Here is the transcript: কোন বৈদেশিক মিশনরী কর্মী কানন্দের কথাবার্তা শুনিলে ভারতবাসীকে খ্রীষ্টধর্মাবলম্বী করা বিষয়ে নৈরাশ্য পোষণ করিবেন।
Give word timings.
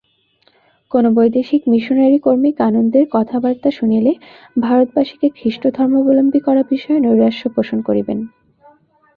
কোন 0.91 1.05
বৈদেশিক 1.15 1.61
মিশনরী 1.67 2.19
কর্মী 2.19 2.51
কানন্দের 2.51 3.05
কথাবার্তা 3.11 3.69
শুনিলে 3.71 4.11
ভারতবাসীকে 4.57 5.27
খ্রীষ্টধর্মাবলম্বী 5.29 6.39
করা 6.39 6.61
বিষয়ে 6.69 6.99
নৈরাশ্য 6.99 7.43
পোষণ 7.49 7.77
করিবেন। 7.81 8.19